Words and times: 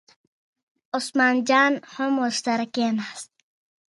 عثمان 0.97 1.35
جان 1.49 1.73
هم 1.93 2.11
ورسره 2.23 2.65
کېناست. 2.75 3.31